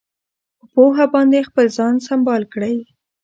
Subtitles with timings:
[0.57, 2.75] په پوهه باندې خپل ځان سمبال کړئ.